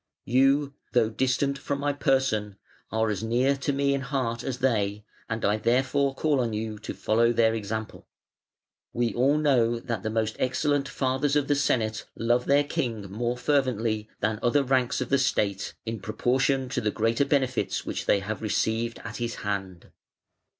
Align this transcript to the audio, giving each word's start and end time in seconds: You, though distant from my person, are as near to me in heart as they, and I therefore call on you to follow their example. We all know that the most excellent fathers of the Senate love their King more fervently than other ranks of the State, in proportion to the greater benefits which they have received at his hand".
You, 0.25 0.73
though 0.93 1.11
distant 1.11 1.59
from 1.59 1.79
my 1.79 1.93
person, 1.93 2.55
are 2.91 3.11
as 3.11 3.21
near 3.23 3.55
to 3.57 3.71
me 3.71 3.93
in 3.93 4.01
heart 4.01 4.43
as 4.43 4.57
they, 4.57 5.05
and 5.29 5.45
I 5.45 5.57
therefore 5.57 6.15
call 6.15 6.39
on 6.39 6.53
you 6.53 6.79
to 6.79 6.95
follow 6.95 7.31
their 7.31 7.53
example. 7.53 8.07
We 8.93 9.13
all 9.13 9.37
know 9.37 9.79
that 9.79 10.01
the 10.01 10.09
most 10.09 10.37
excellent 10.39 10.89
fathers 10.89 11.35
of 11.35 11.47
the 11.47 11.53
Senate 11.53 12.07
love 12.15 12.45
their 12.45 12.63
King 12.63 13.11
more 13.11 13.37
fervently 13.37 14.09
than 14.21 14.39
other 14.41 14.63
ranks 14.63 15.01
of 15.01 15.09
the 15.09 15.19
State, 15.19 15.75
in 15.85 15.99
proportion 15.99 16.67
to 16.69 16.81
the 16.81 16.89
greater 16.89 17.23
benefits 17.23 17.85
which 17.85 18.07
they 18.07 18.21
have 18.21 18.41
received 18.41 18.97
at 19.03 19.17
his 19.17 19.35
hand". 19.45 19.91